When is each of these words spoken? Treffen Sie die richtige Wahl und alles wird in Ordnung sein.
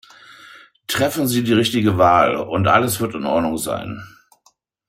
Treffen 0.87 1.27
Sie 1.27 1.43
die 1.43 1.53
richtige 1.53 1.95
Wahl 1.99 2.35
und 2.35 2.67
alles 2.67 2.99
wird 2.99 3.13
in 3.13 3.27
Ordnung 3.27 3.59
sein. 3.59 4.03